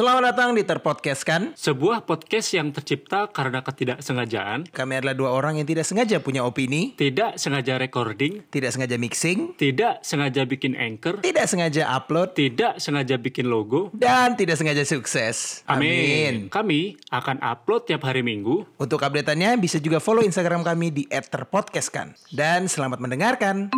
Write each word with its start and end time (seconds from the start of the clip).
Selamat 0.00 0.32
datang 0.32 0.56
di 0.56 0.64
Terpodcast 0.64 1.28
kan? 1.28 1.52
Sebuah 1.52 2.08
podcast 2.08 2.56
yang 2.56 2.72
tercipta 2.72 3.28
karena 3.28 3.60
ketidaksengajaan, 3.60 4.72
Kami 4.72 4.92
adalah 4.96 5.12
dua 5.12 5.28
orang 5.28 5.60
yang 5.60 5.68
tidak 5.68 5.84
sengaja 5.84 6.24
punya 6.24 6.40
opini, 6.40 6.96
tidak 6.96 7.36
sengaja 7.36 7.76
recording, 7.76 8.40
tidak 8.48 8.72
sengaja 8.72 8.96
mixing, 8.96 9.52
tidak 9.60 10.00
sengaja 10.00 10.48
bikin 10.48 10.72
anchor, 10.72 11.20
tidak 11.20 11.44
sengaja 11.52 11.84
upload, 11.92 12.32
tidak 12.32 12.80
sengaja 12.80 13.20
bikin 13.20 13.52
logo. 13.52 13.92
dan 13.92 14.40
tidak 14.40 14.56
sengaja 14.56 14.88
sukses. 14.88 15.68
Amin. 15.68 16.48
Kami 16.48 16.96
akan 17.12 17.36
upload 17.44 17.84
tiap 17.84 18.00
hari 18.08 18.24
Minggu. 18.24 18.64
Untuk 18.80 19.04
update-annya 19.04 19.60
bisa 19.60 19.76
juga 19.84 20.00
follow 20.00 20.24
Instagram 20.24 20.64
kami 20.64 20.96
di 20.96 21.04
@terpodcast 21.12 21.92
kan. 21.92 22.16
Dan 22.32 22.72
selamat 22.72 23.04
mendengarkan. 23.04 23.68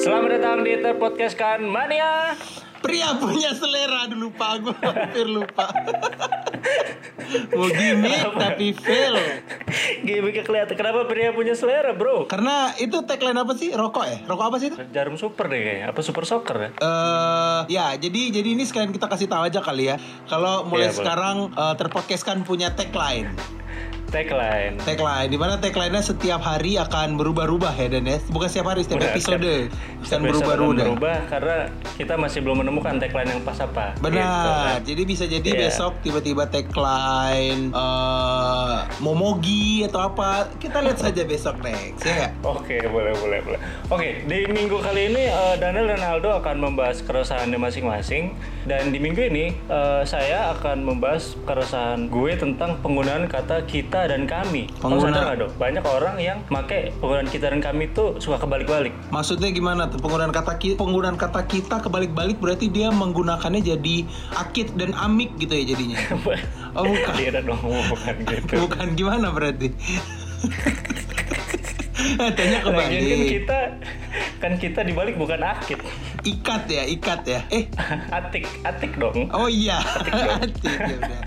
Selamat 0.00 0.40
datang 0.40 0.64
di 0.64 0.80
Terpodcast 0.80 1.36
kan 1.36 1.60
Mania. 1.60 2.32
Pria 2.84 3.16
punya 3.16 3.50
selera 3.56 4.06
dulu 4.06 4.28
lupa 4.30 4.58
gue 4.58 4.74
hampir 4.82 5.26
lupa. 5.26 5.66
Mau 7.54 7.68
gimmick 7.70 8.22
tapi 8.36 8.74
fail. 8.74 9.16
Gimik 10.02 10.46
kelihatan 10.46 10.74
kenapa 10.78 11.06
pria 11.10 11.34
punya 11.34 11.54
selera, 11.58 11.94
Bro? 11.94 12.30
Karena 12.30 12.74
itu 12.78 13.02
tagline 13.02 13.38
apa 13.38 13.54
sih? 13.58 13.74
Rokok 13.74 14.04
ya? 14.06 14.18
Rokok 14.26 14.44
apa 14.50 14.56
sih 14.62 14.70
itu? 14.70 14.76
Jarum 14.94 15.18
super 15.18 15.50
deh 15.50 15.58
kayaknya. 15.58 15.86
Apa 15.90 16.00
super 16.02 16.22
soccer 16.26 16.56
ya? 16.58 16.70
eh 16.76 17.60
ya 17.72 17.86
jadi 17.96 18.20
jadi 18.30 18.48
ini 18.52 18.64
sekalian 18.66 18.92
kita 18.92 19.06
kasih 19.08 19.26
tahu 19.26 19.48
aja 19.48 19.60
kali 19.64 19.90
ya 19.90 19.96
kalau 20.28 20.68
mulai 20.68 20.90
boleh. 20.90 20.96
sekarang 20.96 21.36
eh, 21.52 21.74
terpodcast 21.78 22.24
kan 22.26 22.42
punya 22.44 22.72
tagline 22.72 23.32
Tagline. 24.06 24.78
tagline 24.80 25.26
di 25.26 25.36
mana 25.36 25.54
tagline-nya 25.56 25.98
setiap 26.00 26.38
hari 26.38 26.76
akan 26.76 27.14
berubah-ubah 27.14 27.74
ya 27.74 27.90
dan 27.90 28.06
ya 28.06 28.22
bukan 28.26 28.46
setiap 28.46 28.70
hari 28.70 28.80
setiap 28.80 29.02
Benar, 29.02 29.12
episode 29.12 29.40
setiap- 29.40 30.06
akan 30.06 30.20
berubah-ubah 30.22 30.84
berubah 30.86 31.16
karena 31.26 31.56
kita 31.94 32.14
masih 32.14 32.38
belum 32.40 32.62
menemukan 32.62 32.94
tagline 32.96 33.26
yang 33.28 33.42
pas 33.42 33.58
apa. 33.58 33.98
benar 33.98 34.22
Gitu 34.22 34.50
kan. 34.62 34.78
jadi 34.84 35.02
bisa 35.04 35.24
jadi 35.26 35.48
Iya. 35.48 35.60
besok 35.66 35.92
tiba-tiba 36.00 36.46
tagline 36.46 37.70
eh 37.70 38.76
momogi 38.98 39.82
atau 39.82 40.00
apa 40.04 40.50
kita 40.56 40.78
lihat 40.80 40.98
saja 40.98 41.22
besok 41.22 41.58
next 41.60 42.04
ya? 42.04 42.30
Oke, 42.42 42.78
boleh, 42.86 43.12
boleh, 43.16 43.38
boleh. 43.42 43.58
Oke, 43.88 44.22
di 44.22 44.46
minggu 44.46 44.78
kali 44.78 45.10
ini 45.10 45.22
eh, 45.26 45.54
Daniel 45.56 45.88
dan 45.88 46.02
Aldo 46.02 46.30
akan 46.36 46.56
membahas 46.60 47.02
keresahannya 47.02 47.56
masing-masing 47.56 48.32
dan 48.64 48.88
di 48.88 48.98
minggu 48.98 49.22
ini 49.24 49.50
eh, 49.66 50.02
saya 50.04 50.52
akan 50.52 50.84
membahas 50.84 51.34
keresahan 51.42 52.06
gue 52.06 52.32
tentang 52.34 52.78
penggunaan 52.80 53.26
kata 53.26 53.64
kita 53.64 53.95
dan 54.04 54.28
kami. 54.28 54.68
Pengguna- 54.76 55.08
sadar 55.10 55.22
nggak, 55.26 55.36
Do? 55.38 55.46
Banyak 55.56 55.84
orang 55.86 56.16
yang 56.18 56.38
pakai 56.44 56.92
penggunaan 56.94 57.24
kita 57.26 57.48
dan 57.48 57.58
kami 57.58 57.88
itu 57.88 58.04
suka 58.18 58.36
kebalik-balik. 58.36 58.92
Maksudnya 59.08 59.48
gimana 59.48 59.88
tuh 59.88 59.96
penggunaan 59.96 60.28
kata 60.28 60.52
ki- 60.54 60.76
penggunaan 60.76 61.16
kata 61.16 61.40
kita 61.42 61.80
kebalik-balik 61.80 62.36
berarti 62.36 62.68
dia 62.68 62.90
menggunakannya 62.90 63.64
jadi 63.64 63.96
akid 64.36 64.76
dan 64.76 64.92
amik 64.92 65.32
gitu 65.36 65.52
ya 65.54 65.64
jadinya. 65.66 65.96
Oh 66.74 66.84
bukan. 66.84 67.14
Tidak 67.16 67.40
dong, 67.40 67.56
bukan 67.62 68.14
gitu. 68.20 68.52
Bukan 68.62 68.86
gimana 68.92 69.32
berarti? 69.32 69.72
Tanya 72.06 72.60
Lagian 72.60 72.62
kan 72.62 72.76
kebalik. 72.84 73.28
kita 73.32 73.58
kan 74.36 74.52
kita 74.54 74.80
dibalik 74.82 75.16
bukan 75.16 75.40
akid. 75.40 75.80
Ikat 76.22 76.68
ya, 76.68 76.84
ikat 76.84 77.20
ya. 77.24 77.40
Eh, 77.48 77.64
atik, 78.10 78.44
atik 78.60 78.92
dong. 78.94 79.30
oh 79.30 79.48
iya. 79.48 79.80
Atik, 79.80 80.12
ya 80.12 80.36
udah. 80.36 81.18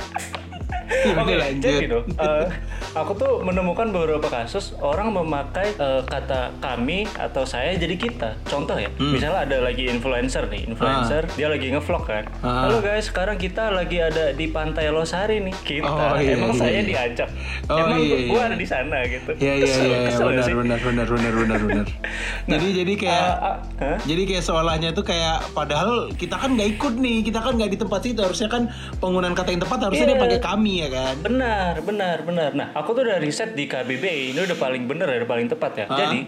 Oke, 0.89 1.33
lanjut. 1.37 1.63
jadi 1.63 1.85
dong, 1.85 2.05
eh, 2.17 2.45
aku 2.89 3.13
tuh 3.13 3.33
menemukan 3.39 3.89
beberapa 3.89 4.25
kasus 4.25 4.73
orang 4.79 5.11
memakai 5.11 5.71
eh, 5.71 6.01
kata 6.03 6.57
kami 6.57 7.05
atau 7.11 7.43
saya 7.43 7.75
jadi 7.75 7.95
kita. 7.95 8.29
Contoh 8.43 8.75
ya, 8.75 8.89
Hmm. 8.91 9.13
misalnya 9.13 9.45
ada 9.45 9.57
lagi 9.61 9.85
influencer 9.85 10.47
nih, 10.47 10.65
influencer 10.67 11.29
dia 11.31 11.47
lagi 11.47 11.69
ngevlog 11.69 12.03
kan. 12.03 12.23
Ah. 12.39 12.65
Halo 12.65 12.81
guys, 12.81 13.05
sekarang 13.05 13.37
kita 13.37 13.69
lagi 13.69 13.99
ada 13.99 14.33
di 14.33 14.49
Pantai 14.49 14.89
Losari 14.89 15.37
nih. 15.39 15.53
Kita, 15.59 15.85
Oh, 15.85 16.17
iya, 16.17 16.33
emang 16.33 16.51
iya, 16.51 16.59
saya 16.59 16.71
iya. 16.73 16.81
diajak, 16.83 17.29
Oh, 17.67 17.77
emang 17.77 17.99
iya, 17.99 18.17
gua 18.25 18.35
iya. 18.35 18.47
ada 18.47 18.57
di 18.57 18.67
sana 18.67 18.97
gitu. 19.03 19.31
Iya 19.35 19.53
iya 19.55 19.65
Kesel- 19.65 19.85
iya 19.85 19.89
iya, 19.91 20.07
kesel 20.07 20.25
benar 20.27 20.43
sih? 20.43 20.55
benar 20.55 20.79
benar 20.79 21.07
benar 21.07 21.33
benar 21.35 21.59
benar. 21.61 21.85
jadi 22.51 22.67
jadi 22.75 22.93
kayak 22.95 23.25
Ah, 23.29 23.37
ah, 23.39 23.55
hah? 23.79 23.97
jadi 24.01 24.21
kayak 24.25 24.43
seolahnya 24.43 24.89
tuh 24.91 25.03
kayak 25.03 25.37
padahal 25.51 25.91
kita 26.11 26.35
kan 26.35 26.49
nggak 26.51 26.69
ikut 26.71 26.93
nih, 26.95 27.17
kita 27.21 27.39
kan 27.39 27.53
nggak 27.53 27.69
di 27.69 27.77
tempat 27.77 27.99
situ. 28.01 28.19
Harusnya 28.19 28.49
kan 28.49 28.63
penggunaan 28.97 29.37
kata 29.37 29.49
yang 29.51 29.61
tepat 29.61 29.79
harusnya 29.83 30.05
dia 30.07 30.17
Iya. 30.17 30.23
pakai 30.25 30.39
kami 30.41 30.73
ya 30.79 30.89
kan. 30.89 31.13
Benar, 31.21 31.73
benar, 31.81 32.17
benar. 32.23 32.49
Nah, 32.51 32.67
aku 32.79 32.95
tuh 32.95 33.03
udah 33.03 33.19
riset 33.19 33.53
di 33.53 33.67
KBBI, 33.67 34.33
ini 34.33 34.39
udah 34.39 34.57
paling 34.57 34.87
benar 34.87 35.11
ya, 35.11 35.23
udah 35.23 35.29
paling 35.29 35.47
tepat 35.51 35.71
ya. 35.75 35.85
Hah? 35.91 35.99
Jadi, 35.99 36.19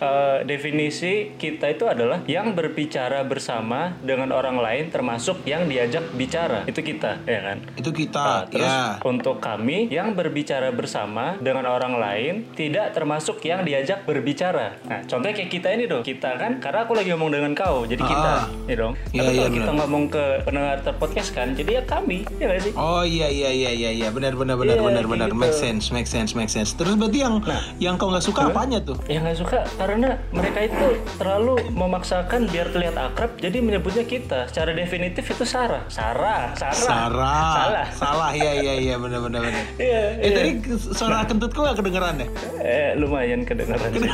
eh, 0.00 0.38
definisi 0.44 1.12
kita 1.32 1.68
itu 1.68 1.84
adalah 1.84 2.24
yang 2.24 2.52
berbicara 2.52 3.22
bersama 3.22 3.94
dengan 4.00 4.30
orang 4.30 4.56
lain 4.56 4.88
termasuk 4.88 5.44
yang 5.44 5.64
diajak 5.64 6.08
bicara. 6.12 6.64
Itu 6.64 6.80
kita, 6.80 7.20
ya 7.24 7.40
kan? 7.44 7.58
Itu 7.76 7.90
Nah, 7.90 7.98
kita 8.00 8.26
terus 8.48 8.64
ya. 8.66 8.96
untuk 9.02 9.36
kami 9.38 9.86
yang 9.88 10.12
berbicara 10.12 10.70
bersama 10.70 11.36
dengan 11.36 11.66
orang 11.66 11.94
lain 11.94 12.34
tidak 12.52 12.92
termasuk 12.92 13.42
yang 13.42 13.60
diajak 13.60 14.02
berbicara. 14.04 14.80
Nah, 14.82 15.04
contohnya 15.04 15.36
kayak 15.36 15.50
kita 15.50 15.68
ini 15.70 15.84
dong. 15.84 16.00
Kita 16.00 16.34
kan 16.34 16.58
karena 16.58 16.82
aku 16.82 16.94
lagi 16.94 17.10
ngomong 17.10 17.30
dengan 17.30 17.52
kau, 17.52 17.84
jadi 17.84 18.00
kita, 18.00 18.32
Ah. 18.40 18.48
ya 18.64 18.76
dong. 18.78 18.94
Iya, 19.10 19.20
Tapi 19.20 19.30
iya, 19.30 19.40
kalau 19.40 19.52
kita 19.52 19.64
benar. 19.66 19.78
ngomong 19.78 20.04
ke 20.08 20.24
pendengar 20.42 20.76
terpodcast 20.80 21.30
kan, 21.30 21.52
jadi 21.52 21.70
ya 21.70 21.82
kami, 21.84 22.24
ya 22.38 22.46
nggak 22.46 22.62
sih? 22.62 22.72
Oh 22.72 23.02
iya 23.02 23.28
iya 23.28 23.50
iya 23.50 23.70
iya 23.70 23.90
iya 23.92 24.08
benar 24.08 24.32
benar 24.32 24.56
benar 24.56 24.76
Iya, 24.76 24.82
benar 24.82 25.04
benar 25.04 25.28
gitu. 25.28 25.36
make 25.36 25.52
sense 25.52 25.90
make 25.90 26.06
sense 26.06 26.32
make 26.32 26.48
sense. 26.48 26.72
Terus 26.72 26.94
berarti 26.94 27.18
yang 27.18 27.34
yang 27.78 27.94
kau 27.94 28.08
nggak 28.08 28.22
suka 28.22 28.48
apanya 28.48 28.78
tuh? 28.80 28.96
yang 29.06 29.20
nggak 29.20 29.36
suka 29.36 29.58
karena 29.76 29.89
mereka 30.30 30.60
itu 30.62 30.86
terlalu 31.16 31.54
memaksakan 31.70 32.46
biar 32.46 32.68
terlihat 32.68 32.94
akrab 32.94 33.34
jadi 33.36 33.58
menyebutnya 33.58 34.04
kita 34.04 34.46
secara 34.46 34.70
definitif 34.70 35.24
itu 35.24 35.42
Sarah 35.42 35.82
Sarah 35.86 36.54
Sarah 36.54 36.76
Sarah. 36.76 37.50
salah 37.50 37.86
Salah 37.92 38.30
ya 38.32 38.52
iya 38.54 38.74
iya 38.76 38.94
benar 38.96 39.20
benar 39.20 39.40
benar. 39.42 39.64
iya 39.80 40.02
Eh 40.16 40.28
iya. 40.28 40.36
tadi 40.36 40.50
suara 40.90 41.22
kentutku 41.22 41.60
gak 41.60 41.76
kedengeran 41.76 42.14
ya? 42.16 42.28
eh 42.60 42.90
lumayan 42.94 43.42
kedengaran 43.42 43.90
sih. 43.90 44.04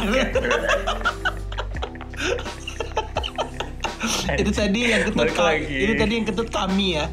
itu 4.36 4.50
tadi 4.50 4.80
yang 4.86 5.02
kentut 5.06 5.22
Balik 5.22 5.34
ka- 5.34 5.46
lagi. 5.46 5.76
itu 5.78 5.92
tadi 5.94 6.12
yang 6.14 6.26
kentut 6.26 6.48
kami 6.48 6.86
ya. 6.94 7.04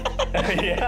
iya 0.62 0.78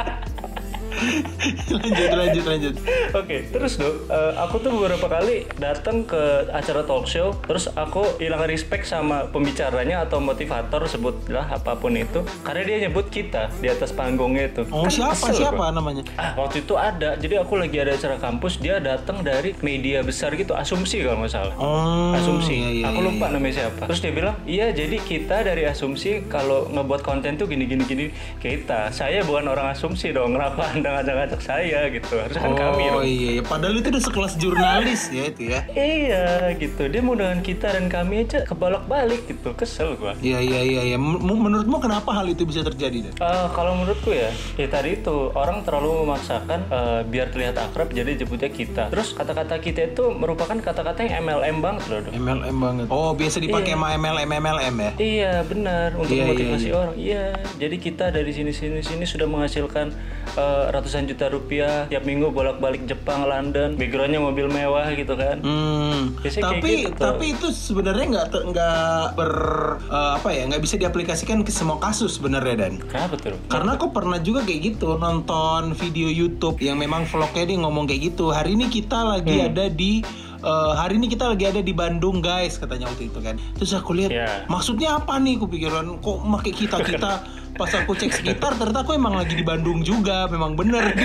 lanjut 1.72 2.10
lanjut 2.12 2.44
lanjut. 2.44 2.74
Oke, 3.12 3.36
terus 3.48 3.76
dong, 3.76 3.96
eh, 4.08 4.32
aku 4.38 4.58
tuh 4.58 4.70
beberapa 4.72 5.06
kali 5.06 5.44
datang 5.56 6.04
ke 6.04 6.48
acara 6.50 6.82
talk 6.82 7.04
show, 7.04 7.34
terus 7.44 7.68
aku 7.72 8.04
hilang 8.18 8.44
respect 8.44 8.84
sama 8.84 9.28
pembicaranya 9.28 10.04
atau 10.04 10.18
motivator 10.18 10.84
sebutlah 10.86 11.46
apa 11.46 11.76
pun 11.76 11.94
itu, 11.94 12.22
karena 12.42 12.62
dia 12.64 12.76
nyebut 12.88 13.08
kita 13.08 13.52
di 13.58 13.68
atas 13.68 13.92
panggungnya 13.92 14.50
itu. 14.50 14.62
Oh 14.70 14.86
Kan 14.86 14.92
siapa 14.92 15.14
kesel 15.14 15.46
siapa 15.46 15.58
gua. 15.58 15.74
namanya? 15.74 16.02
Ah, 16.16 16.34
waktu 16.36 16.62
itu 16.62 16.74
ada. 16.74 17.14
Jadi 17.16 17.34
aku 17.36 17.58
lagi 17.58 17.76
ada 17.78 17.92
acara 17.92 18.16
kampus, 18.18 18.58
dia 18.58 18.78
datang 18.78 19.20
dari 19.20 19.54
media 19.60 20.00
besar 20.00 20.34
gitu, 20.34 20.54
Asumsi 20.54 21.02
kalau 21.02 21.22
nggak 21.22 21.32
salah. 21.32 21.54
Oh 21.56 22.14
Asumsi. 22.14 22.54
iya, 22.54 22.70
iya, 22.72 22.84
aku 22.88 23.00
iya, 23.00 23.08
lupa 23.08 23.26
iya. 23.28 23.34
namanya 23.34 23.54
siapa. 23.54 23.82
Terus 23.88 24.00
dia 24.00 24.12
bilang, 24.12 24.34
"Iya, 24.44 24.66
jadi 24.72 24.96
kita 24.98 25.36
dari 25.42 25.62
Asumsi 25.64 26.24
kalau 26.28 26.68
ngebuat 26.68 27.02
konten 27.02 27.36
tuh 27.36 27.46
gini 27.46 27.64
gini 27.64 27.82
gini 27.84 28.06
kita. 28.38 28.90
Saya 28.90 29.22
bukan 29.22 29.48
orang 29.48 29.72
Asumsi 29.72 30.12
dong. 30.12 30.34
Kenapa 30.34 30.68
Anda 30.72 30.91
ngajak-ngajak 30.94 31.40
saya 31.40 31.80
gitu? 31.88 32.14
Harusnya 32.14 32.42
kan 32.42 32.52
kami 32.52 32.82
Oh 32.84 32.92
dong." 32.94 33.04
iya, 33.04 33.28
iya, 33.30 33.42
padahal 33.42 33.74
itu 33.74 33.88
udah 33.88 34.02
sekelas 34.02 34.32
jurnalis 34.36 35.02
ya 35.08 35.24
itu 35.26 35.42
ya. 35.48 35.60
Iya 35.68 36.24
gitu. 36.56 36.82
Dia 36.84 37.00
mau 37.00 37.12
dengan 37.12 37.38
kita 37.38 37.68
dan 37.70 37.86
kami 37.86 38.22
aja 38.22 38.42
kebalak-balik 38.42 39.26
gitu. 39.26 39.52
Kesel 39.52 39.94
gua. 39.94 40.12
Iya 40.18 40.38
iya 40.38 40.60
iya 40.60 40.82
iya. 40.84 40.96
M- 40.96 41.18
menurutmu 41.18 41.78
kenapa 41.78 42.12
hal 42.12 42.26
itu 42.26 42.42
bisa 42.42 42.62
terjadi? 42.62 43.04
Dan? 43.04 43.12
Eh, 43.14 43.46
kalau 43.50 43.74
menurutku 43.74 44.10
ya, 44.10 44.28
ya 44.54 44.66
tadi 44.66 44.94
itu 44.94 45.32
orang 45.32 45.62
terlalu 45.62 46.02
memaksakan 46.02 46.60
eh, 46.64 47.00
biar 47.04 47.28
terlihat 47.28 47.56
akrab 47.56 47.90
jadi 47.90 48.14
nyebutnya 48.14 48.48
kita. 48.48 48.84
Terus 48.88 49.12
kata-kata 49.12 49.58
kita 49.58 49.80
itu 49.88 50.10
merupakan 50.10 50.54
kata-kata 50.54 51.02
yang 51.02 51.22
MLM 51.22 51.56
banget 51.58 51.82
loh. 51.86 52.00
Dok. 52.00 52.12
MLM 52.12 52.56
banget. 52.58 52.86
Oh 52.88 53.12
biasa 53.12 53.36
dipakai 53.38 53.72
sama 53.72 53.94
MLM 53.94 54.30
MLM 54.32 54.74
ya? 54.76 54.90
Iya 54.96 55.32
benar 55.42 55.88
untuk 55.94 56.10
Iya, 56.10 56.22
memotivasi 56.24 56.64
iya, 56.64 56.74
orang. 56.74 56.94
Iya, 56.94 57.24
jadi 57.56 57.76
kita 57.78 58.04
dari 58.08 58.30
sini 58.30 58.50
sini 58.50 58.80
sini 58.80 59.04
sudah 59.04 59.24
menghasilkan 59.24 59.92
eh, 60.34 60.64
ratusan 60.82 61.06
juta 61.06 61.30
rupiah 61.30 61.86
tiap 61.86 62.02
minggu 62.02 62.28
bolak-balik 62.28 62.82
Jepang, 62.84 63.22
London, 63.22 63.78
backgroundnya 63.78 64.18
mobil 64.18 64.50
mewah 64.50 64.90
gitu 64.90 65.14
kan. 65.14 65.38
Hmm. 65.38 66.18
Biasanya 66.18 66.58
Tapi 66.58 66.70
gitu 66.82 66.98
tapi 66.98 67.24
itu 67.30 67.46
sebenarnya 67.48 68.04
nggak 68.10 68.26
nggak 68.50 69.04
ber 69.14 69.32
eh, 69.80 70.10
apa 70.18 70.28
ya 70.28 70.42
nggak 70.44 70.58
bisa 70.60 70.74
diaplikasikan 70.76 71.40
ke 71.40 71.54
semua 71.54 71.78
kasus 71.78 72.18
sebenarnya 72.18 72.66
dan. 72.66 72.82
Kenapa 72.82 73.14
tuh? 73.14 73.38
Karena 73.46 73.78
aku 73.78 73.94
pernah 73.94 74.18
juga 74.18 74.42
kayak 74.42 74.74
gitu 74.74 74.98
nonton 74.98 75.70
video 75.72 76.10
YouTube 76.10 76.58
yang 76.58 76.76
memang 76.76 77.06
vlognya 77.06 77.46
dia 77.46 77.58
ngomong 77.58 77.86
kayak 77.86 78.10
gitu. 78.10 78.34
Hari 78.34 78.52
ini 78.52 78.66
kita 78.66 78.98
lagi 79.06 79.38
Hmm. 79.38 79.48
ada 79.48 79.70
di 79.70 80.02
eh, 80.42 80.72
hari 80.74 80.98
ini 80.98 81.06
kita 81.06 81.30
lagi 81.30 81.46
ada 81.46 81.62
di 81.62 81.70
Bandung 81.70 82.18
guys 82.18 82.58
katanya 82.58 82.90
waktu 82.90 83.06
itu 83.06 83.22
kan. 83.22 83.38
Terus 83.54 83.70
aku 83.72 83.94
lihat 83.94 84.10
Ya. 84.10 84.42
maksudnya 84.46 84.98
apa 84.98 85.14
nih? 85.16 85.38
Kupikiran 85.38 86.02
kok 86.02 86.18
pakai 86.18 86.50
kita 86.52 86.76
kita 86.82 87.10
pas 87.52 87.68
aku 87.70 87.92
cek 87.92 88.12
sekitar 88.14 88.54
ternyata 88.54 88.80
aku 88.80 88.92
emang 88.92 89.12
lagi 89.12 89.32
di 89.32 89.42
Bandung 89.42 89.80
juga 89.80 90.24
memang 90.26 90.54
bener 90.54 90.82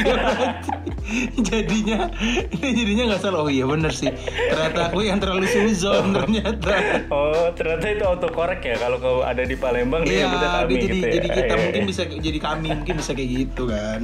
jadinya 1.39 2.11
ini 2.53 2.69
jadinya 2.73 3.03
nggak 3.09 3.21
salah 3.21 3.39
oh 3.41 3.49
iya 3.49 3.63
bener 3.63 3.91
sih 3.91 4.11
ternyata 4.45 4.91
aku 4.91 4.99
yang 5.01 5.17
terlalu 5.17 5.45
suzon 5.45 6.11
ternyata 6.13 7.07
oh 7.07 7.47
ternyata 7.53 7.85
itu 7.89 8.03
autocorrect 8.03 8.63
ya 8.63 8.75
kalau 8.75 8.97
kau 8.97 9.17
ada 9.21 9.41
di 9.41 9.55
Palembang 9.55 10.03
iya, 10.03 10.27
dia 10.27 10.49
kami 10.57 10.73
jadi 10.73 10.85
gitu 10.85 10.95
ya. 10.97 11.11
jadi 11.13 11.27
kita 11.29 11.45
Iya, 11.47 11.63
mungkin 11.63 11.81
iya. 11.81 11.89
bisa 11.89 12.01
jadi 12.05 12.39
kami 12.39 12.67
mungkin 12.73 12.95
bisa 12.97 13.11
kayak 13.11 13.29
gitu 13.33 13.63
kan 13.67 14.01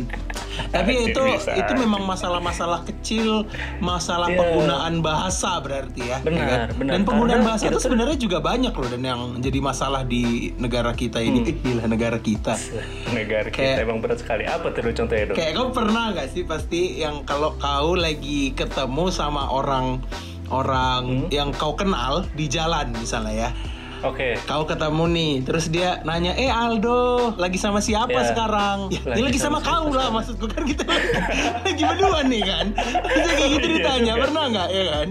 tapi 0.70 0.92
Anjing, 0.94 1.12
itu 1.12 1.22
bisa. 1.28 1.52
itu 1.54 1.72
memang 1.76 2.02
masalah-masalah 2.04 2.80
kecil 2.86 3.46
masalah 3.80 4.26
Iya. 4.26 4.40
penggunaan 4.40 4.96
bahasa 5.02 5.60
berarti 5.60 6.02
ya 6.04 6.18
Benar, 6.22 6.40
ya 6.40 6.46
kan? 6.48 6.68
benar. 6.78 6.92
dan 6.94 7.02
penggunaan 7.04 7.44
bahasa 7.44 7.64
itu 7.68 7.80
sebenarnya 7.80 8.16
juga 8.16 8.40
banyak 8.40 8.72
loh 8.72 8.90
dan 8.90 9.02
yang 9.02 9.22
jadi 9.38 9.60
masalah 9.60 10.02
di 10.04 10.24
negara 10.56 10.92
kita 10.92 11.20
ini 11.20 11.36
Hmm. 11.36 11.50
eh, 11.50 11.56
gila 11.58 11.84
negara 11.86 12.18
kita 12.18 12.33
negara 13.10 13.48
Kayak- 13.48 13.78
kita 13.78 13.82
emang 13.82 14.00
berat 14.00 14.18
sekali 14.18 14.44
apa 14.44 14.70
tuh 14.70 14.82
contohnya 14.92 15.26
dong 15.28 15.36
Kayak 15.36 15.54
kau 15.54 15.70
pernah 15.70 16.06
gak 16.12 16.30
sih 16.30 16.44
pasti 16.44 16.82
yang 16.98 17.22
kalau 17.24 17.54
kau 17.56 17.94
lagi 17.94 18.52
ketemu 18.52 19.06
sama 19.10 19.48
orang 19.48 20.02
orang 20.48 21.04
Hmm. 21.26 21.30
yang 21.30 21.50
kau 21.52 21.74
kenal 21.74 22.28
di 22.32 22.46
jalan 22.46 22.94
misalnya 22.94 23.34
ya. 23.34 23.50
Oke 24.04 24.30
Kau 24.44 24.64
ketemu 24.64 25.04
nih, 25.10 25.34
terus 25.42 25.66
dia 25.68 26.04
nanya, 26.04 26.36
"Eh 26.36 26.48
Aldo, 26.48 27.34
lagi 27.36 27.56
sama 27.56 27.80
siapa 27.80 28.14
Ya. 28.14 28.28
sekarang?" 28.28 28.88
Ya, 28.90 29.00
Lagi 29.06 29.16
dia 29.16 29.26
lagi 29.26 29.40
sama 29.40 29.58
sama, 29.58 29.68
kau 29.82 29.88
lah, 29.90 30.08
maksudku 30.10 30.46
kan 30.46 30.64
kita 30.64 30.84
lagi 31.66 31.84
berdua 31.84 32.20
nih 32.24 32.42
kan. 32.42 32.66
Bisa 32.76 33.30
kayak 33.32 33.50
gitu 33.52 33.68
Iya 33.70 33.76
ditanya, 33.76 34.14
juga. 34.14 34.24
pernah 34.24 34.44
nggak 34.50 34.68
ya 34.70 34.84
kan? 34.90 35.08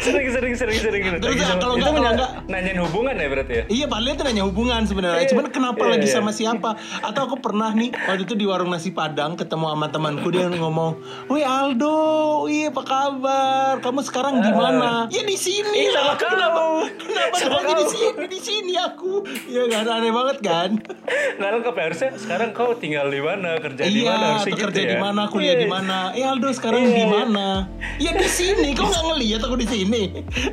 sering 0.00 0.28
sering 0.28 0.54
sering 0.54 0.78
sering 0.78 1.02
gitu 1.04 1.16
Terus 1.20 1.36
sama- 1.38 1.60
kalau 1.60 1.74
nggak- 1.76 1.92
kalau 1.92 2.12
nggak- 2.12 2.32
nanyain 2.46 2.80
hubungan 2.80 3.14
ya 3.14 3.26
berarti 3.28 3.52
ya 3.52 3.64
Iya, 3.70 3.84
padahal 3.86 4.10
itu 4.10 4.24
nanya 4.24 4.44
hubungan 4.44 4.80
sebenarnya. 4.82 5.20
Iya, 5.20 5.30
Cuman 5.30 5.44
kenapa 5.50 5.82
iya, 5.82 5.90
lagi 5.92 6.06
iya. 6.06 6.14
sama 6.14 6.30
siapa? 6.32 6.70
Atau 7.00 7.20
aku 7.22 7.36
pernah 7.38 7.70
nih 7.70 7.90
waktu 7.94 8.22
itu 8.22 8.34
di 8.34 8.44
warung 8.44 8.68
nasi 8.68 8.90
Padang 8.90 9.34
ketemu 9.34 9.66
sama 9.68 9.86
temanku 9.88 10.28
dia 10.28 10.48
ngomong, 10.48 10.98
"Wih 11.26 11.44
Aldo, 11.44 11.98
iya 12.46 12.68
apa 12.68 12.82
kabar? 12.82 13.72
Kamu 13.78 14.00
sekarang 14.00 14.40
di 14.40 14.50
mana?" 14.50 15.06
Ya 15.08 15.22
di 15.22 15.36
sini 15.36 15.70
Ih, 15.78 15.90
sama 15.90 16.06
lah. 16.06 16.16
Kenapa? 16.16 16.56
kau. 16.56 16.74
Kenapa 16.98 17.34
Sama 17.36 17.70
di 17.72 17.86
sini? 17.86 18.29
Di 18.30 18.38
sini 18.38 18.78
aku. 18.78 19.26
Iya 19.44 19.66
kan 19.66 19.86
aneh 19.90 20.12
banget 20.14 20.38
kan? 20.40 20.70
nggak 21.10 21.50
lengkap 21.56 21.74
ya 21.74 21.84
harusnya 21.90 22.10
sekarang 22.14 22.50
kau 22.52 22.76
tinggal 22.76 23.08
di 23.08 23.18
mana 23.18 23.56
kerja 23.58 23.82
di 23.82 24.04
mana 24.04 24.12
iya, 24.14 24.28
harusnya 24.36 24.44
atau 24.44 24.58
gitu 24.60 24.64
kerja 24.68 24.80
ya 24.80 24.90
di 24.92 24.98
mana, 25.00 25.20
kuliah 25.26 25.56
di 25.56 25.66
Iya. 25.66 25.72
mana? 25.72 25.98
Eh 26.12 26.22
Aldo 26.22 26.48
sekarang 26.52 26.82
Iya, 26.84 26.92
di 26.92 27.00
iya. 27.02 27.08
mana? 27.08 27.46
Ya 27.98 28.12
di 28.14 28.28
sini. 28.28 28.68
Kau 28.76 28.86
nggak 28.86 29.04
ngeliat 29.04 29.40
aku 29.42 29.56
di 29.58 29.66
sini? 29.66 30.02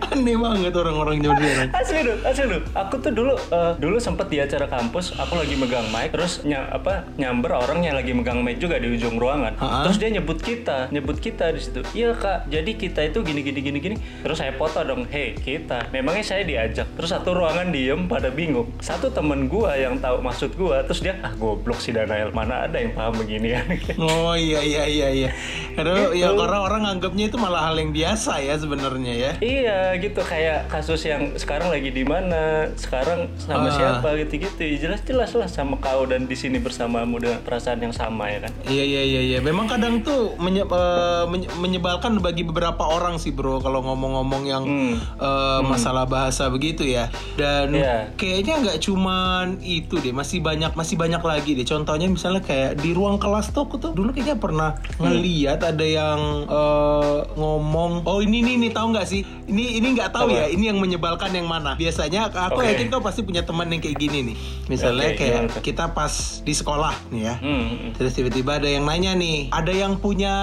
Aneh 0.10 0.36
banget 0.36 0.74
orang-orang 0.74 1.16
zaman 1.22 1.38
sekarang. 1.38 1.70
Asli 1.76 2.00
dulu, 2.02 2.16
asli 2.24 2.44
dulu. 2.48 2.60
Aku 2.74 2.96
tuh 2.98 3.12
dulu 3.14 3.34
eh, 3.38 3.72
dulu 3.78 3.98
sempet 4.00 4.28
di 4.28 4.38
acara 4.40 4.66
kampus, 4.66 5.06
aku 5.14 5.34
lagi 5.38 5.54
megang 5.54 5.88
mic, 5.92 6.10
terus 6.10 6.42
ny 6.42 6.56
apa 6.56 7.06
nyamber 7.20 7.52
orang 7.54 7.84
yang 7.84 7.94
lagi 7.94 8.12
megang 8.12 8.42
mic 8.42 8.58
juga 8.58 8.80
di 8.80 8.88
ujung 8.90 9.20
ruangan. 9.20 9.54
Ha-ha. 9.60 9.86
Terus 9.86 9.98
dia 10.00 10.10
nyebut 10.10 10.40
kita, 10.40 10.88
nyebut 10.90 11.20
kita 11.20 11.52
di 11.52 11.60
situ. 11.62 11.84
Iya 11.94 12.16
kak, 12.16 12.48
jadi 12.48 12.72
kita 12.74 13.02
itu 13.06 13.22
gini 13.22 13.44
gini 13.44 13.60
gini 13.62 13.78
gini. 13.78 13.96
Terus 14.24 14.40
saya 14.40 14.56
foto 14.56 14.82
dong, 14.82 15.06
hei 15.12 15.36
kita. 15.36 15.92
Memangnya 15.92 16.24
saya 16.26 16.42
diajak. 16.42 16.88
Terus 16.96 17.12
satu 17.12 17.36
ruangan 17.36 17.67
diem, 17.70 18.06
pada 18.06 18.30
bingung. 18.30 18.70
Satu 18.78 19.08
temen 19.08 19.46
gua 19.46 19.74
yang 19.74 19.98
tahu 19.98 20.20
maksud 20.20 20.54
gua, 20.54 20.82
terus 20.82 21.00
dia 21.00 21.18
ah 21.20 21.34
goblok 21.34 21.78
si 21.78 21.90
Danael, 21.90 22.30
mana 22.32 22.66
ada 22.66 22.78
yang 22.78 22.92
paham 22.92 23.16
beginian. 23.16 23.64
Oh 24.00 24.34
iya 24.34 24.60
iya 24.60 24.84
iya 24.86 25.08
iya. 25.10 25.30
Karena 25.74 26.10
Gitu. 26.10 26.20
ya 26.20 26.30
orang-orang 26.30 26.84
anggapnya 26.90 27.26
itu 27.26 27.38
malah 27.38 27.64
hal 27.64 27.76
yang 27.76 27.90
biasa 27.90 28.40
ya 28.40 28.56
sebenarnya 28.56 29.14
ya. 29.14 29.32
Iya 29.38 29.80
gitu 29.98 30.20
kayak 30.20 30.68
kasus 30.68 31.02
yang 31.04 31.34
sekarang 31.36 31.68
lagi 31.68 31.90
di 31.90 32.04
mana 32.04 32.38
sekarang 32.76 33.32
sama 33.38 33.68
Ah. 33.68 33.74
siapa 33.74 34.10
gitu-gitu 34.16 34.58
jelas 34.78 35.02
jelas 35.02 35.32
lah 35.32 35.48
sama 35.48 35.76
kau 35.78 36.04
dan 36.04 36.24
di 36.24 36.34
sini 36.34 36.58
bersamamu 36.58 37.18
dengan 37.18 37.40
perasaan 37.40 37.80
yang 37.80 37.92
sama 37.92 38.28
ya 38.28 38.40
kan 38.42 38.52
Iya 38.66 38.84
iya 38.86 39.02
iya 39.04 39.22
iya. 39.26 39.38
Memang 39.40 39.66
kadang 39.66 40.02
tuh 40.02 40.38
menye- 40.38 40.66
eh, 40.66 41.24
menye- 41.26 41.52
menyebalkan 41.56 42.20
bagi 42.20 42.44
beberapa 42.44 42.84
orang 42.84 43.16
sih 43.16 43.32
bro 43.32 43.58
kalau 43.58 43.82
ngomong-ngomong 43.84 44.44
yang 44.46 44.64
Hmm. 44.64 44.96
eh, 45.18 45.62
masalah 45.64 46.06
bahasa 46.06 46.48
begitu 46.48 46.84
ya. 46.84 47.10
Dan 47.34 47.57
Iya. 47.68 48.14
kayaknya 48.14 48.54
nggak 48.62 48.78
cuman 48.86 49.58
itu 49.66 49.98
deh, 49.98 50.14
masih 50.14 50.40
banyak 50.40 50.72
masih 50.78 50.96
banyak 50.96 51.22
lagi 51.22 51.58
deh. 51.58 51.66
Contohnya 51.66 52.06
misalnya 52.06 52.42
kayak 52.46 52.78
di 52.78 52.94
ruang 52.94 53.18
kelas 53.18 53.50
tuh 53.50 53.66
aku 53.66 53.82
tuh 53.82 53.92
dulu 53.98 54.14
kayaknya 54.14 54.38
pernah 54.38 54.78
ngeliat 55.02 55.60
ada 55.66 55.86
yang 55.86 56.46
eh, 56.46 57.18
ngomong, 57.34 58.06
oh 58.06 58.20
ini 58.22 58.46
nih 58.46 58.56
nih 58.68 58.72
tahu 58.74 58.94
nggak 58.94 59.08
sih? 59.08 59.22
Ini 59.48 59.82
ini 59.82 59.88
nggak 59.98 60.12
tahu 60.14 60.30
Apa? 60.30 60.38
ya. 60.38 60.46
Ini 60.54 60.76
yang 60.76 60.80
menyebalkan 60.84 61.32
yang 61.34 61.48
mana? 61.48 61.74
Biasanya 61.80 62.30
aku 62.30 62.62
Oke. 62.62 62.70
yakin 62.76 62.88
kau 62.92 63.02
pasti 63.02 63.24
punya 63.24 63.42
teman 63.48 63.72
yang 63.72 63.82
kayak 63.82 63.98
gini 63.98 64.34
nih. 64.34 64.38
Misalnya 64.68 65.16
Oke, 65.16 65.20
kayak 65.24 65.42
tuh? 65.56 65.64
kita 65.64 65.96
pas 65.96 66.44
di 66.44 66.54
sekolah 66.54 66.94
nih 67.10 67.22
ya. 67.24 67.36
hmm, 67.40 67.64
hmm. 67.64 67.90
Terus 67.96 68.12
tiba-tiba 68.14 68.60
ada 68.60 68.68
yang 68.68 68.84
nanya 68.84 69.16
nih, 69.16 69.48
ada 69.50 69.72
yang 69.72 69.96
punya 69.98 70.34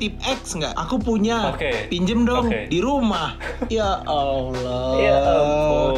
tip 0.00 0.16
X 0.24 0.56
nggak? 0.56 0.72
Aku 0.74 0.96
punya. 0.98 1.52
Oke. 1.52 1.92
Pinjem 1.92 2.24
dong 2.24 2.48
Oke. 2.48 2.66
di 2.72 2.78
rumah. 2.80 3.36
ya 3.72 4.00
Allah. 4.08 4.96
Ya 4.96 5.16
ampun. 5.20 5.92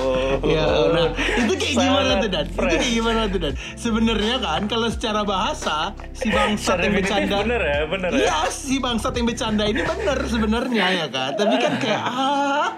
Ya 0.56 0.64
Allah. 0.64 1.06
Itu 1.36 1.52
kayak 1.54 1.74
gimana 1.76 2.12
tuh 2.16 2.28
Dan? 2.32 2.46
Itu 2.46 2.56
fresh. 2.56 2.72
kayak 2.80 2.94
gimana 2.96 3.20
tuh 3.28 3.38
Dan? 3.44 3.54
Sebenarnya 3.76 4.36
kan 4.40 4.60
kalau 4.64 4.88
secara 4.88 5.20
bahasa 5.22 5.76
si 6.16 6.28
bangsat 6.32 6.78
yang 6.80 6.94
bercanda. 6.96 7.36
bener 7.44 7.60
ya 7.60 7.78
bener 7.84 8.10
ya 8.10 8.18
Iya 8.24 8.38
si 8.48 8.74
bangsat 8.80 9.12
yang 9.12 9.26
bercanda 9.28 9.64
ini 9.68 9.82
bener 9.84 10.18
sebenarnya 10.24 10.84
ya 11.04 11.06
kan. 11.12 11.30
Tapi 11.36 11.54
kan 11.60 11.72
kayak 11.76 12.02
ah 12.02 12.68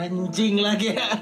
anjing 0.00 0.64
lah 0.64 0.74
kayak 0.80 1.20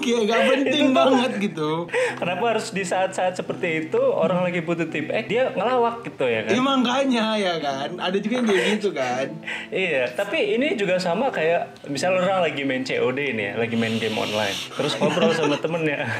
kayak 0.00 0.20
gak 0.26 0.42
penting 0.48 0.86
banget 0.90 1.32
gitu. 1.38 1.86
kenapa 2.16 2.44
harus 2.56 2.70
di 2.70 2.82
saat-saat 2.82 3.36
seperti 3.36 3.86
itu 3.86 4.00
orang 4.00 4.42
lagi 4.42 4.60
butuh 4.60 4.88
tip 4.88 5.08
eh 5.10 5.24
dia 5.24 5.52
ngelawak 5.52 6.02
gitu 6.04 6.26
ya 6.26 6.44
kan 6.44 6.50
Ya 6.50 6.62
makanya 6.62 7.26
ya 7.38 7.54
kan. 7.56 7.96
Ada 7.96 8.16
juga 8.20 8.34
yang 8.42 8.46
kayak 8.46 8.64
gitu 8.76 8.88
kan. 8.92 9.26
Iya, 9.70 10.10
tapi 10.12 10.58
ini 10.58 10.74
juga 10.74 10.98
sama 10.98 11.30
kayak 11.30 11.86
misalnya 11.86 12.26
orang 12.26 12.50
lagi 12.50 12.62
main 12.66 12.82
COD 12.82 13.18
ini 13.32 13.42
ya, 13.48 13.54
lagi 13.54 13.78
main 13.78 13.96
game 13.96 14.18
online, 14.18 14.56
terus 14.74 14.98
ngobrol 14.98 15.30
sama 15.30 15.56
temennya, 15.62 16.10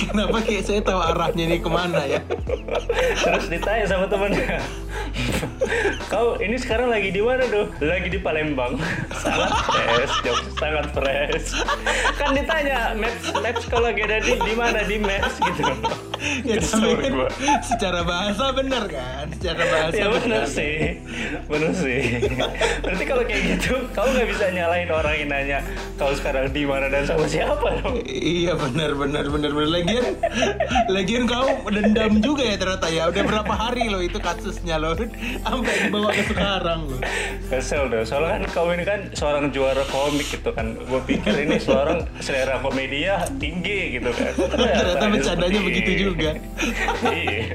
Kenapa 0.00 0.40
kayak 0.40 0.64
saya 0.64 0.80
tahu 0.80 0.96
arahnya 0.96 1.44
nih 1.52 1.60
ke 1.60 1.68
mana 1.70 2.00
ya? 2.08 2.20
terus 3.20 3.46
ditanya 3.52 3.84
sama 3.84 4.06
temennya, 4.08 4.56
kau 6.12 6.38
ini 6.38 6.56
sekarang 6.58 6.90
lagi 6.90 7.10
di 7.10 7.22
mana 7.22 7.44
tuh? 7.48 7.66
Lagi 7.82 8.08
di 8.10 8.18
Palembang. 8.20 8.78
sangat 9.22 9.52
fresh, 9.66 10.14
jawab 10.24 10.44
sangat 10.58 10.86
fresh. 10.94 11.48
Kan 12.16 12.36
ditanya 12.36 12.94
maps 12.94 13.32
maps 13.38 13.64
kalau 13.68 13.90
lagi 13.90 14.02
ada 14.04 14.22
di 14.22 14.32
di 14.36 14.54
mana 14.54 14.82
di 14.84 14.96
maps 15.00 15.38
gitu. 15.40 15.64
Ya 16.46 16.56
tapi 16.60 16.92
kan 16.98 17.12
secara 17.62 18.00
bahasa 18.02 18.44
bener 18.54 18.84
kan? 18.86 19.24
Secara 19.36 19.62
bahasa 19.66 19.94
Ya 19.96 20.06
bener 20.10 20.22
bener. 20.22 20.44
sih, 20.46 20.76
bener 21.46 21.72
sih. 21.72 22.00
Berarti 22.82 23.04
kalau 23.06 23.22
kayak 23.24 23.42
gitu, 23.56 23.72
kau 23.94 24.06
nggak 24.06 24.26
bisa 24.30 24.44
nyalain 24.50 24.90
orang 24.90 25.14
yang 25.16 25.30
nanya 25.30 25.58
kau 25.96 26.12
sekarang 26.12 26.50
di 26.52 26.62
mana 26.68 26.90
dan 26.90 27.06
sama 27.06 27.26
siapa 27.26 27.80
dong. 27.82 28.02
Iya 28.06 28.54
benar 28.58 28.92
benar 28.94 29.24
benar 29.30 29.52
benar 29.52 29.68
lagian 29.70 30.04
lagian 30.90 31.24
kau 31.26 31.48
dendam 31.70 32.18
juga 32.20 32.42
ya 32.44 32.56
ternyata 32.58 32.86
ya 32.90 33.02
udah 33.10 33.22
berapa 33.24 33.52
hari 33.52 33.88
loh 33.90 34.02
itu 34.02 34.18
kasusnya 34.20 34.76
loh 34.78 34.94
sampai 35.42 35.74
dibawa 35.88 36.10
ke 36.12 36.22
sekarang 36.30 36.80
loh 36.86 37.00
Kesel 37.46 37.86
dong, 37.86 38.02
soalnya 38.02 38.42
kan 38.42 38.42
kau 38.50 38.66
ini 38.74 38.82
kan 38.82 39.00
seorang 39.14 39.54
juara 39.54 39.86
komik 39.86 40.26
gitu 40.26 40.50
kan. 40.50 40.74
Gue 40.74 40.98
pikir 41.06 41.46
ini 41.46 41.62
seorang 41.62 42.02
selera 42.18 42.58
komedia 42.58 43.22
tinggi 43.38 44.02
gitu 44.02 44.10
kan. 44.10 44.34
ternyata 44.34 44.98
ada 44.98 45.06
bercandanya 45.06 45.60
begitu 45.62 45.90
ini. 45.94 46.02
Juga 46.16 46.32
iya. 47.06 47.54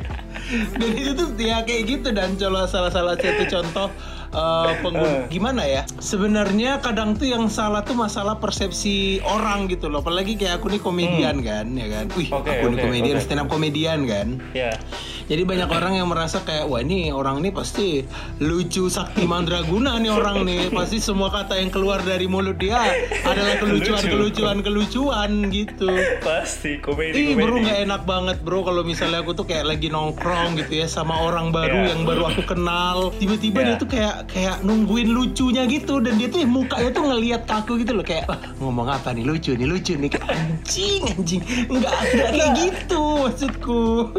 dan 0.73 0.91
itu 0.91 1.11
tuh 1.13 1.27
ya 1.35 1.61
kayak 1.61 1.83
gitu 1.87 2.07
dan 2.11 2.35
kalau 2.35 2.63
salah 2.65 2.87
salah 2.87 3.15
satu 3.15 3.43
contoh 3.45 3.87
eh, 4.31 4.71
pengguna 4.79 5.09
Eh. 5.11 5.23
gimana 5.27 5.63
ya 5.63 5.81
sebenarnya 5.97 6.79
kadang 6.79 7.13
tuh 7.13 7.25
yang 7.25 7.47
salah 7.47 7.81
tuh 7.81 7.95
masalah 7.95 8.37
persepsi 8.37 8.95
orang 9.21 9.65
gitu 9.65 9.87
loh 9.87 9.99
apalagi 9.99 10.35
kayak 10.35 10.59
aku 10.59 10.69
nih 10.69 10.79
komedian 10.79 11.41
kan 11.41 11.67
ya 11.69 11.87
kan 11.89 12.05
wih 12.13 12.27
Hmm. 12.27 12.39
Oke, 12.39 12.49
aku 12.53 12.65
nih 12.67 12.77
oke, 12.77 12.85
komedian 12.85 13.17
oke. 13.17 13.23
stand 13.23 13.39
up 13.39 13.47
komedian 13.47 13.99
kan 14.05 14.27
Ya. 14.51 14.71
Jadi 15.31 15.47
banyak 15.47 15.71
orang 15.71 15.95
yang 15.95 16.11
merasa 16.11 16.43
kayak 16.43 16.67
wah 16.67 16.83
ini 16.83 17.07
orang 17.07 17.39
ini 17.39 17.55
pasti 17.55 18.03
lucu 18.37 18.91
sakti 18.91 19.23
mandraguna 19.23 19.95
nih 19.95 20.11
orang 20.11 20.43
nih. 20.43 20.67
Pasti 20.69 20.99
semua 20.99 21.31
kata 21.31 21.55
yang 21.55 21.71
keluar 21.71 22.03
dari 22.03 22.27
mulut 22.27 22.59
dia 22.59 22.83
adalah 23.23 23.55
kelucuan 23.55 24.03
kelucuan 24.03 24.57
kelucuan 24.59 25.31
gitu. 25.47 25.87
Pasti 26.19 26.83
komedi 26.83 27.31
Ih 27.31 27.39
bro 27.39 27.55
nggak 27.55 27.79
enak 27.87 28.03
banget 28.03 28.37
bro 28.43 28.59
kalau 28.61 28.83
misalnya 28.83 29.23
aku 29.23 29.31
tuh 29.31 29.47
kayak 29.47 29.63
lagi 29.63 29.87
nongkrong 29.87 30.59
gitu 30.59 30.83
ya 30.83 30.87
sama 30.87 31.15
orang 31.15 31.49
baru 31.49 31.79
Iya. 31.79 31.95
yang 31.95 32.01
baru 32.03 32.27
aku 32.27 32.43
kenal. 32.43 33.15
Tiba-tiba 33.15 33.63
Iya. 33.63 33.67
dia 33.71 33.75
tuh 33.79 33.87
kayak 33.87 34.15
kayak 34.27 34.55
nungguin 34.61 35.15
lucunya 35.15 35.63
gitu 35.63 36.03
dan 36.03 36.19
dia 36.19 36.27
tuh 36.27 36.43
mukanya 36.43 36.91
tuh 36.91 37.07
ngelihat 37.07 37.47
aku 37.47 37.79
gitu 37.79 37.95
loh 37.95 38.03
kayak 38.03 38.27
"Wah, 38.27 38.35
ngomong 38.59 38.91
apa 38.91 39.15
nih? 39.15 39.23
Lucu 39.23 39.55
nih 39.55 39.63
lucu 39.63 39.95
nih. 39.95 40.11
Anjing 40.27 41.01
anjing 41.07 41.41
nggak 41.71 41.95
nggak 42.11 42.29
kayak 42.35 42.51
gitu 42.59 43.01
maksudku. 43.21 44.11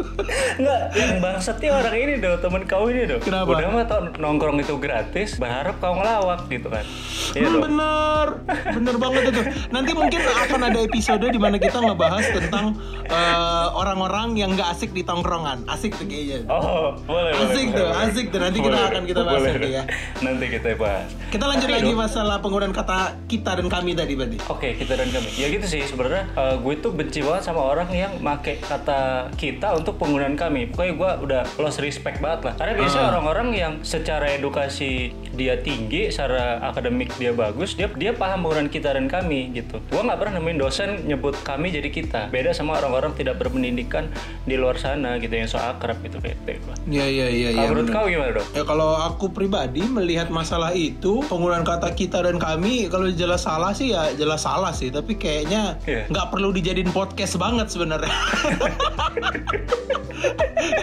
Nggak, 0.57 0.81
yang 1.05 1.19
bangsatnya 1.19 1.69
orang 1.73 1.95
ini 1.95 2.13
do 2.17 2.31
temen 2.37 2.63
kau 2.63 2.85
ini 2.85 3.03
do 3.05 3.17
Kenapa? 3.19 3.49
udah 3.51 3.67
mah 3.69 3.85
tau 3.85 3.99
nongkrong 4.13 4.57
itu 4.57 4.75
gratis 4.75 5.35
berharap 5.35 5.75
kau 5.77 5.93
ngelawak 5.93 6.47
gitu 6.47 6.67
kan 6.67 6.85
iya 7.33 7.45
Hmm, 7.45 7.59
bener, 7.59 8.27
bener 8.77 8.95
banget 8.95 9.23
itu. 9.27 9.41
Nanti 9.69 9.91
mungkin 9.91 10.21
akan 10.21 10.61
ada 10.63 10.79
episode 10.79 11.21
di 11.23 11.35
mana 11.35 11.57
kita 11.57 11.75
ngebahas 11.77 12.25
tentang 12.31 12.77
eh, 13.03 13.23
orang-orang 13.69 14.33
yang 14.35 14.53
nggak 14.53 14.69
asik 14.69 14.89
di 14.89 15.01
tongkrongan. 15.01 15.65
Asik 15.65 15.93
tuh 15.93 16.05
kayaknya. 16.05 16.45
oh 16.47 16.93
boleh 17.03 17.33
Asik 17.35 17.67
boleh, 17.67 17.75
tuh, 17.75 17.85
boleh. 17.85 18.03
asik 18.05 18.25
tuh. 18.27 18.39
Nanti 18.39 18.57
kita 18.59 18.69
Boleh, 18.71 18.89
akan 18.89 19.03
kita 19.03 19.21
bahas 19.21 19.37
boleh, 19.37 19.51
nanti 19.53 19.69
ya. 19.71 19.83
nanti 20.21 20.45
kita 20.47 20.67
bahas 20.75 21.07
Kita 21.27 21.43
lanjut 21.43 21.67
Tapi, 21.67 21.75
lagi 21.75 21.91
masalah 21.93 22.35
penggunaan 22.39 22.71
kata 22.71 22.97
kita 23.25 23.51
dan 23.53 23.67
kami 23.67 23.91
tadi 23.93 24.13
berarti. 24.13 24.37
Oke 24.47 24.69
kita 24.73 24.93
dan 24.93 25.09
kami 25.09 25.29
ya 25.33 25.47
gitu 25.49 25.65
sih 25.65 25.81
sebenarnya 25.83 26.23
eh, 26.31 26.55
gue 26.55 26.73
tuh 26.79 26.91
benci 26.91 27.19
banget 27.19 27.43
sama 27.43 27.61
orang 27.63 27.89
yang 27.89 28.13
make 28.19 28.61
kata 28.61 29.01
kita 29.35 29.73
untuk 29.73 29.97
penggunaan 29.97 30.33
kami 30.33 30.67
pokoknya 30.67 30.92
gue 30.93 31.09
udah 31.21 31.41
lost 31.57 31.77
respect 31.77 32.17
banget 32.17 32.39
lah 32.43 32.53
karena 32.55 32.71
biasanya 32.75 33.01
Ah. 33.01 33.09
orang-orang 33.11 33.47
yang 33.51 33.71
secara 33.81 34.31
edukasi 34.31 35.11
dia 35.31 35.57
tinggi 35.57 36.07
secara 36.07 36.57
akademik 36.63 37.11
dia 37.15 37.31
bagus 37.31 37.73
dia 37.73 37.85
dia 37.89 38.11
paham 38.11 38.41
penggunaan 38.41 38.67
kita 38.67 38.91
dan 38.91 39.05
kami 39.05 39.51
gitu 39.51 39.77
gue 39.81 39.99
nggak 39.99 40.15
pernah 40.15 40.31
nemuin 40.35 40.57
dosen 40.57 40.89
nyebut 41.03 41.33
kami 41.41 41.69
jadi 41.69 41.87
kita 41.87 42.19
beda 42.29 42.51
sama 42.51 42.75
orang-orang 42.75 43.11
tidak 43.13 43.35
berpendidikan 43.35 44.07
di 44.41 44.53
luar 44.53 44.75
sana 44.75 45.15
gitu 45.17 45.31
yang 45.31 45.45
so 45.45 45.55
akrab 45.55 45.97
gitu 45.99 46.17
bete 46.17 46.55
gue 46.55 46.71
Iya 46.85 47.05
iya 47.05 47.25
iya. 47.27 47.47
Kalau 47.53 47.71
menurut 47.71 47.85
bener. 47.85 47.95
kau 47.95 48.05
gimana 48.05 48.31
dong 48.33 48.47
Ya 48.51 48.61
kalau 48.63 48.87
aku 48.95 49.25
pribadi 49.29 49.81
melihat 49.81 50.27
masalah 50.29 50.71
itu 50.71 51.19
penggunaan 51.23 51.63
kata 51.63 51.91
kita 51.91 52.21
dan 52.21 52.37
kami 52.37 52.85
kalau 52.87 53.07
jelas 53.09 53.41
salah 53.41 53.71
sih 53.71 53.89
ya 53.89 54.09
jelas 54.13 54.41
salah 54.41 54.71
sih 54.71 54.87
tapi 54.87 55.15
kayaknya 55.15 55.75
Iya. 55.83 56.07
nggak 56.07 56.25
perlu 56.29 56.51
dijadiin 56.51 56.89
podcast 56.89 57.35
banget 57.35 57.67
sebenarnya. 57.67 58.13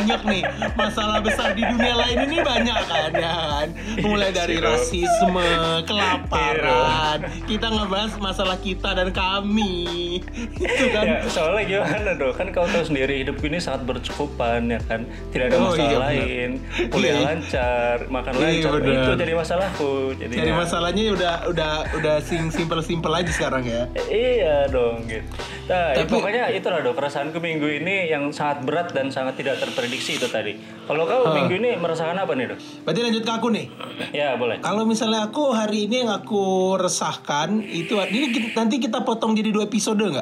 banyak 0.00 0.20
nih 0.24 0.42
masalah 0.74 1.20
besar 1.20 1.52
di 1.52 1.62
dunia 1.62 1.92
lain 1.94 2.18
ini 2.24 2.38
banyak 2.40 2.80
kan 2.82 3.10
ya 3.12 3.34
kan 3.36 3.68
mulai 4.00 4.30
dari 4.30 4.56
Iya, 4.56 4.64
rasisme 4.66 5.46
kelaparan 5.84 7.18
kita 7.44 7.66
ngebahas 7.68 8.12
masalah 8.16 8.56
kita 8.56 8.92
dan 8.92 9.08
kami 9.10 10.18
itu 10.56 10.86
kan 10.88 11.04
Ya, 11.10 11.26
soalnya 11.26 11.64
gimana 11.66 12.10
dong? 12.14 12.30
Kan 12.32 12.46
kau 12.50 12.62
tahu 12.64 12.84
sendiri 12.84 13.20
hidup 13.20 13.40
ini 13.40 13.58
sangat 13.58 13.82
bercukupan 13.84 14.68
ya 14.68 14.78
kan. 14.80 15.02
Tidak 15.28 15.48
ada 15.48 15.56
Oh, 15.58 15.72
masalah 15.72 15.90
iya, 15.90 15.98
lain. 15.98 16.48
Kuliah 16.86 17.10
Iya. 17.10 17.24
lancar, 17.24 17.96
makan 18.06 18.30
Iya, 18.32 18.44
lancar. 18.44 18.70
benar. 18.78 18.94
Itu 18.94 19.12
jadi 19.16 19.32
masalahku. 19.34 19.92
Jadi 20.14 20.34
Cari 20.36 20.52
masalahnya 20.52 21.02
udah 21.10 21.34
udah 21.48 21.72
udah 21.92 22.14
sing 22.22 22.46
simple 22.48 22.78
simple 22.80 23.10
aja 23.10 23.26
sekarang 23.28 23.64
ya. 23.64 23.90
Iya 24.06 24.68
dong 24.68 25.02
gitu. 25.04 25.26
Nah, 25.66 25.90
ya, 25.92 26.02
Tapi- 26.02 26.12
pokoknya 26.12 26.42
itulah 26.52 26.78
dong 26.80 26.94
perasaanku 26.94 27.38
minggu 27.38 27.66
ini 27.72 28.06
yang 28.06 28.30
sangat 28.30 28.62
berat 28.62 28.88
dan 28.90 29.08
sangat 29.08 29.34
tidak 29.34 29.58
terprediksi 29.58 29.89
itu 29.90 30.26
tadi. 30.26 30.54
Kalau 30.86 31.06
kau 31.06 31.30
minggu 31.30 31.54
ini 31.54 31.70
merasakan 31.74 32.18
apa 32.18 32.34
nih 32.34 32.50
dong? 32.50 32.60
Berarti 32.82 33.00
lanjut 33.02 33.22
ke 33.22 33.32
aku 33.32 33.48
nih. 33.50 33.66
Ya 34.10 34.34
boleh. 34.34 34.58
Kalau 34.58 34.82
misalnya 34.82 35.26
aku 35.26 35.50
hari 35.50 35.86
ini 35.86 36.02
yang 36.02 36.10
aku 36.10 36.74
resahkan 36.74 37.62
itu 37.62 37.94
ini 37.94 38.30
kita- 38.30 38.54
nanti 38.54 38.78
kita 38.78 39.02
potong 39.02 39.34
jadi 39.34 39.50
dua 39.50 39.66
episode 39.66 40.02
nggak? 40.02 40.18